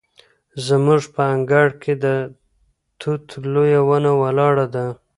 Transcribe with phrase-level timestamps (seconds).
[0.67, 2.05] زموږ په انګړ کې د
[2.99, 4.85] توت لویه ونه ولاړه ده.